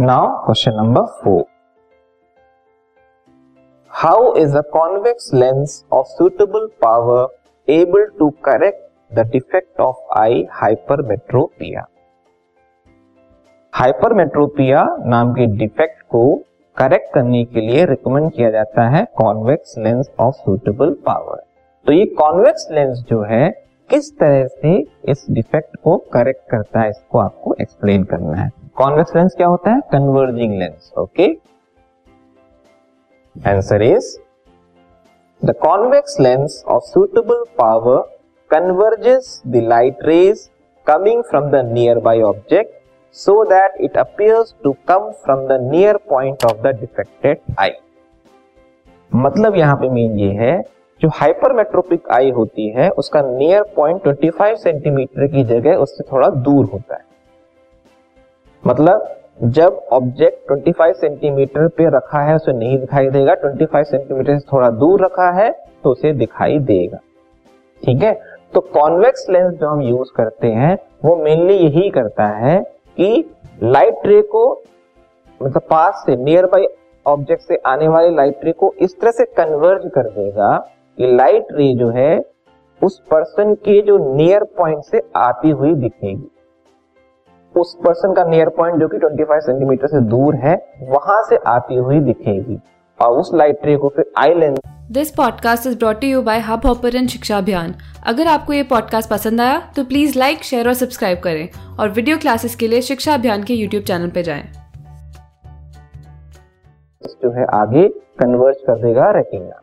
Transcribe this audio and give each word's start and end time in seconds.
Now 0.00 0.28
question 0.44 0.72
number 0.76 1.02
four 1.16 1.42
how 3.90 4.34
is 4.36 4.56
a 4.56 4.60
convex 4.72 5.30
lens 5.34 5.84
of 5.92 6.06
suitable 6.06 6.66
power 6.82 7.72
able 7.72 8.06
to 8.18 8.28
correct 8.44 9.14
the 9.14 9.26
defect 9.32 9.80
of 9.80 10.18
eye 10.18 10.44
hypermetropia 10.52 11.84
hypermetropia 13.72 14.84
नाम 15.06 15.32
के 15.32 15.46
defect 15.56 16.02
को 16.02 16.24
correct 16.76 17.14
करने 17.14 17.44
के 17.44 17.60
लिए 17.60 17.84
recommend 17.84 18.30
किया 18.32 18.50
जाता 18.50 18.88
है 18.88 19.06
convex 19.16 19.78
lens 19.78 20.10
of 20.20 20.34
suitable 20.34 20.96
power 21.06 21.42
तो 21.86 21.92
ये 21.92 22.04
कॉन्वेक्स 22.18 22.68
लेंस 22.70 23.04
जो 23.10 23.22
है, 23.22 23.48
किस 23.90 24.12
तरह 24.18 24.46
से 24.46 24.76
इस 25.08 25.26
डिफेक्ट 25.30 25.76
को 25.76 25.96
करेक्ट 26.12 26.50
करता 26.50 26.80
है, 26.80 26.90
इसको 26.90 27.18
आपको 27.18 27.54
एक्सप्लेन 27.60 28.04
करना 28.04 28.36
है। 28.36 28.63
कॉन्वेक्स 28.76 29.16
लेंस 29.16 29.34
क्या 29.36 29.46
होता 29.46 29.70
है? 29.70 29.80
Converging 29.92 30.58
lens 30.58 30.92
okay 30.98 31.26
answer 33.48 33.82
is 33.82 34.16
the 35.44 35.54
convex 35.62 36.20
lens 36.20 36.64
of 36.68 36.82
suitable 36.82 37.44
power 37.58 38.00
converges 38.50 39.42
the 39.46 39.56
light 39.56 39.98
rays 40.02 40.50
coming 40.86 41.22
from 41.22 41.50
the 41.50 41.54
nearby 41.98 42.22
object 42.22 42.74
so 43.12 43.44
that 43.44 43.80
it 43.80 43.98
appears 43.98 44.52
to 44.64 44.72
come 44.88 45.10
from 45.10 45.46
the 45.46 45.70
near 45.70 45.96
point 45.96 46.44
of 46.44 46.62
the 46.62 46.76
defected 46.80 47.38
eye 47.58 47.70
मतलब 49.14 49.56
यहाँ 49.56 49.76
पे 49.76 49.88
main 49.88 50.18
ये 50.18 50.30
है, 50.32 50.62
जो 51.00 51.08
hypermetropic 51.08 52.08
आई 52.10 52.30
होती 52.30 52.68
है, 52.68 52.90
उसका 52.90 53.22
near 53.22 53.62
point 53.62 54.08
25 54.08 54.56
centimetre 54.56 55.26
की 55.26 55.44
जगह 55.44 55.76
उससे 55.76 56.04
थोड़ा 56.12 56.28
दूर 56.28 56.64
होता 56.64 56.94
है। 56.94 57.13
मतलब 58.66 59.16
जब 59.42 59.80
ऑब्जेक्ट 59.92 60.48
25 60.48 60.94
सेंटीमीटर 60.94 61.68
पे 61.68 61.96
रखा 61.96 62.18
है, 62.18 62.36
उसे 62.36 62.52
नहीं 62.52 62.78
दिखाई 62.78 63.08
देगा। 63.08 63.34
25 63.34 63.90
सेंटीमीटर 63.90 64.38
से 64.38 64.46
थोड़ा 64.52 64.70
दूर 64.70 65.04
रखा 65.04 65.30
है 65.30 65.50
तो 65.84 65.90
उसे 65.90 66.12
दिखाई 66.12 66.58
देगा। 66.58 66.98
ठीक 67.84 68.02
है? 68.02 68.20
तो 68.54 68.60
कॉन्वेक्स 68.60 69.26
लेंस 69.30 69.54
जो 69.54 69.68
हम 69.68 69.80
यूज़ 69.82 70.08
करते 70.16 70.46
हैं, 70.46 70.78
वो 71.04 71.16
मेनली 71.16 71.54
यही 71.54 71.90
करता 71.90 72.26
है 72.26 72.60
कि 72.96 73.34
लाइट 73.62 73.98
रे 74.06 74.22
को 74.22 74.62
मतलब 75.42 75.62
पास 75.62 76.02
से 76.06 76.16
नियर 76.16 76.46
बाई 76.46 76.66
ऑब्जेक्ट 77.06 77.42
से 77.42 77.56
आने 77.66 77.88
वाले 77.88 78.10
लाइट 78.10 78.40
रे 78.44 78.52
को 78.52 78.74
इस 78.78 79.00
तरह 79.00 79.10
से 79.10 79.24
कन्वर्ज 79.24 79.90
कर 79.94 80.02
देगा 80.02 80.56
कि 80.98 81.16
लाइट 81.16 81.46
रे 81.52 81.74
जो 81.74 81.88
है, 81.88 82.24
उस 82.82 82.98
पर्सन 82.98 83.54
के 83.54 83.82
जो 83.82 84.14
नियर 84.14 84.44
पॉइंट 84.44 84.84
से 84.84 85.00
आती 85.16 85.50
हुई 85.50 85.74
दिखेगी। 85.74 86.30
उस 87.56 87.74
पर्सन 87.74 88.12
का 88.12 88.24
नियर 88.24 88.48
पॉइंट 88.48 88.80
जो 88.80 88.88
कि 88.88 88.98
25 88.98 89.40
सेंटीमीटर 89.40 89.86
से 89.86 90.00
दूर 90.00 90.34
है 90.34 90.54
वहाँ 90.80 91.22
से 91.22 91.36
आती 91.36 91.74
हुई 91.74 92.00
दिखेगी। 92.00 92.60
और 93.00 93.18
उस 93.18 93.30
लाइट 93.34 93.58
रे 93.64 93.76
को 93.76 93.88
फिर 93.88 94.12
eye 94.18 94.34
lens 94.34 94.58
this 94.90 95.10
podcast 95.10 95.66
is 95.66 95.78
brought 95.78 96.04
you 96.04 96.22
by 96.22 96.38
Hubhopper 96.66 97.06
शिक्षा 97.06 97.38
अभियान 97.38 97.74
अगर 98.06 98.26
आपको 98.26 98.52
ये 98.52 98.62
पॉडकास्ट 98.62 99.10
पसंद 99.10 99.40
आया 99.40 99.72
तो 99.76 99.84
प्लीज़ 99.84 100.18
लाइक 100.18 100.42
शेयर 100.42 100.66
और 100.66 100.74
सब्सक्राइब 100.74 101.18
करें। 101.18 101.48
और 101.80 101.88
वीडियो 101.88 102.16
क्लासेस 102.18 102.54
के 102.56 102.68
लिए 102.68 102.80
शिक्षा 102.80 103.14
अभियान 103.14 103.42
के 103.42 103.54
यूट्यूब 103.54 103.84
चैनल 103.84 104.08
पर 104.08 104.22
जाए। 104.22 104.44
जो 107.22 107.30
है 107.30 107.44
आगे 107.44 107.88
कन्वर्ज 107.88 108.56
कर 108.56 108.82
देगा 108.82 109.10
रेटिना 109.10 109.60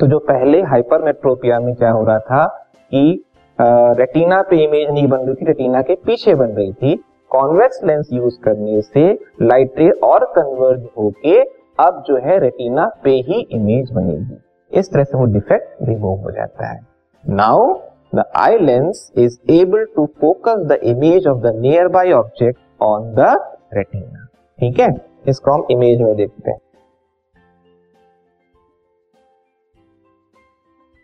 तो 0.00 0.06
जो 0.06 0.18
पहले 0.18 0.62
हाइपरमेट्रोपिया 0.62 1.60
में 1.60 1.74
क्या 1.74 1.90
हो 1.90 2.04
रहा 2.04 2.18
था 2.18 2.68
कि 2.90 3.24
रेटिना 3.58 4.40
पे 4.42 4.56
इमेज 4.64 4.90
नहीं 4.90 5.06
बन 5.08 5.18
रही 5.18 5.34
थी 5.34 5.46
रेटिना 5.46 5.82
के 5.82 5.94
पीछे 6.06 6.34
बन 6.34 6.48
रही 6.48 6.72
थी। 6.72 6.94
कॉन्वेक्स 7.30 7.80
लेंस 7.84 8.08
यूज़ 8.12 8.38
करने 8.44 8.80
से 8.82 9.12
लाइट 9.42 9.78
रे 9.78 9.90
और 10.04 10.24
कन्वर्ज 10.36 10.82
होके 10.98 11.40
अब 11.78 12.02
जो 12.06 12.16
है 12.24 12.38
रेटिना 12.40 12.86
पे 13.04 13.10
ही 13.28 13.40
इमेज 13.50 13.90
बनेगी। 13.92 14.38
इस 14.72 14.92
तरह 14.92 15.04
से 15.04 15.18
वो 15.18 15.24
डिफेक्ट 15.32 15.88
रिमूव 15.88 16.20
हो 16.20 16.30
जाता 16.30 16.66
है। 16.66 16.80
Now 17.24 17.72
the 18.14 18.24
eye 18.36 18.58
lens 18.58 19.10
is 19.16 19.38
able 19.52 19.84
to 19.96 20.06
focus 20.20 20.66
the 20.68 20.78
image 20.84 21.26
of 21.26 21.38
the 21.42 21.54
nearby 21.88 22.12
object 22.12 22.58
on 22.82 23.10
the 23.14 23.34
retina 23.74 24.26
ठीक 24.58 24.80
है? 24.80 24.94
इसको 25.28 25.50
हम 25.50 25.64
इमेज 25.70 26.00
में 26.00 26.14
देखते 26.16 26.50
हैं। 26.50 26.58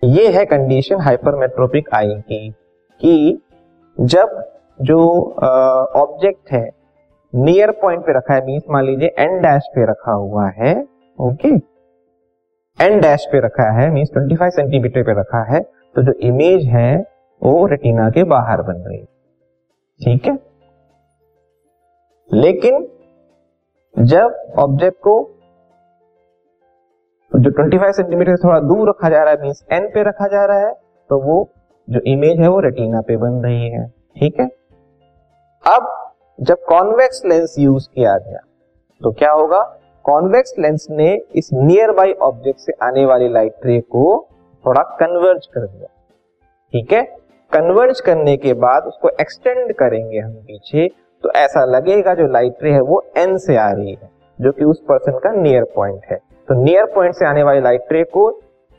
ये 0.03 0.28
है 0.33 0.44
कंडीशन 0.44 1.00
हाइपरमेट्रोपिक 1.00 1.88
आई 1.94 2.09
की, 2.09 2.50
कि 3.00 3.43
जब 4.00 4.53
जो 4.83 5.00
ऑब्जेक्ट 5.97 6.53
है 6.53 6.71
नियर 7.34 7.71
पॉइंट 7.71 8.00
पे 8.00 8.12
रखा 8.12 8.34
है 8.34 8.44
मीन्स 8.47 8.62
मान 8.71 8.84
लीजिए 8.84 9.15
एन 9.19 9.41
डैश 9.41 9.62
पे 9.75 9.91
रखा 9.91 10.12
हुआ 10.12 10.49
है 10.49 10.75
ओके 11.19 11.49
एन 12.78 13.00
डैश 13.00 13.27
पे 13.33 13.41
रखा 13.41 13.71
है 13.81 13.91
मीन्स 13.91 14.09
25 14.19 14.50
सेंटीमीटर 14.50 15.03
पे 15.03 15.21
रखा 15.21 15.43
है 15.53 15.60
तो 15.97 16.03
जो 16.03 16.12
इमेज 16.12 16.65
है, 16.66 17.05
वो 17.43 17.66
रेटिना 17.66 18.10
के 18.10 18.25
बाहर 18.25 18.62
बन 18.62 18.83
रही 18.87 19.05
ठीक 20.00 20.27
है? 20.27 20.39
लेकिन 22.33 22.89
जब 23.99 24.55
ऑब्जेक्ट 24.59 24.99
को 24.99 25.40
जो 27.41 27.51
25 27.53 27.97
सेंटीमीटर 27.97 28.37
से 28.37 28.43
थोड़ा 28.45 28.59
दूर 28.61 28.89
रखा 28.89 29.09
जा 29.09 29.23
रहा 29.23 29.33
है 29.33 29.41
मीन्स 29.43 29.65
एन 29.73 29.87
पे 29.89 30.03
रखा 30.03 30.27
जा 30.28 30.45
रहा 30.47 30.59
है 30.59 30.73
तो 31.11 31.19
वो 31.21 31.37
जो 31.89 32.01
इमेज 32.06 32.41
है 32.41 32.49
वो 32.49 32.59
रेटिना 32.61 33.01
पे 33.01 33.17
बन 33.17 33.43
रही 33.45 33.71
है। 33.71 33.87
ठीक 34.17 34.41
है? 34.41 34.47
अब 35.65 35.87
जब 36.39 36.65
कॉन्वेक्स 36.69 37.23
लेंस 37.27 37.55
यूज़ 37.59 37.89
किया 37.95 38.17
गया 38.19 38.41
तो 39.01 39.12
क्या 39.12 39.31
होगा? 39.33 39.62
कॉन्वेक्स 40.05 40.55
लेंस 40.59 40.87
ने 40.91 41.15
इस 41.34 41.49
नियर 41.53 41.93
बाई 41.93 42.12
ऑब्जेक्ट 42.23 42.61
से 42.61 42.73
आने 42.83 43.05
वाली 43.06 43.28
लाइट 43.28 43.67
रे 43.67 43.81
को 43.81 44.05
थोड़ा 44.65 44.83
कन्वर्ज 45.01 45.47
कर 45.47 45.67
दिया। 45.67 45.87
ठीक 46.72 46.93
है? 46.93 47.03
कन्वर्ज 47.53 48.01
करने 48.01 48.37
के 48.37 48.55
बाद 48.57 48.84
उसको 48.84 49.09
एक्सटेंड 49.21 49.72
करेंगे 49.75 50.19
हम 50.19 50.33
पीछे 50.33 50.89
तो 51.25 51.31
ऐसा 51.33 51.65
लगेगा 51.67 52.15
जो 52.15 52.27
लाइट 52.27 52.62
रे 52.62 52.72
है 52.72 52.81
वो 52.83 53.03
एन 53.17 53.37
से 53.39 53.57
आ 53.57 53.71
रही 53.71 53.93
है, 53.93 54.11
जो 54.39 54.53
कि 54.53 54.65
उस 54.65 54.83
पर्सन 54.89 55.19
का 55.19 55.33
नियर 55.33 55.65
पॉइंट 55.77 56.05
है। 56.11 56.19
तो 56.50 56.55
नियर 56.62 56.84
पॉइंट 56.94 57.15
से 57.15 57.25
आने 57.27 57.43
वाली 57.43 57.61
लाइट 57.61 57.93
रे 57.93 58.03
को 58.05 58.31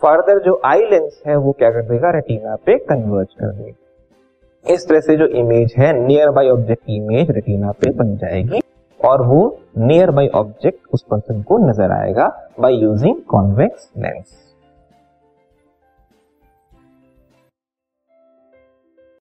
फर्दर 0.02 0.40
जो 0.44 0.60
आई 0.66 0.80
लेंस 0.82 1.22
है, 1.28 1.36
वो 1.36 1.52
क्या 1.52 1.70
कर 1.72 1.82
देगा? 1.82 2.10
रेटिना 2.12 2.56
पे 2.66 2.78
कन्वर्ज 2.80 3.28
कर 3.40 3.52
देगा। 3.52 4.74
इस 4.74 4.88
तरह 4.88 5.00
से 5.00 5.16
जो 5.18 5.26
इमेज 5.40 5.74
है 5.78 5.92
नियर 5.98 6.30
बाई 6.30 6.50
ऑब्जेक्ट 6.50 6.84
की 6.84 6.96
इमेज 6.98 7.32
रेटिना 7.32 7.72
पे 7.72 7.92
बन 7.94 8.16
जाएगी 8.18 8.62
और 9.00 9.22
वो 9.28 9.40
नियर 9.80 10.12
बाई 10.12 10.28
ऑब्जेक्ट 10.36 10.80
उस 10.94 11.06
पर्सन 11.12 11.42
को 11.44 11.58
नज़र 11.70 11.92
आएगा 11.92 12.28
बाय 12.60 12.74
यूजिंग 12.74 13.22
कॉन्वेक्स 13.28 13.90
लेंस 13.98 14.26